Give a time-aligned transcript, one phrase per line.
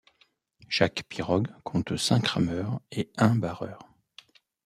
[0.67, 3.87] Chaque pirogue compte cinq rameurs et un barreur.